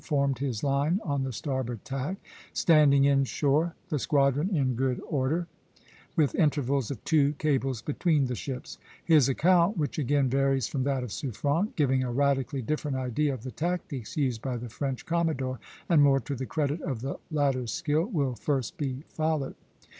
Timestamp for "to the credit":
16.21-16.81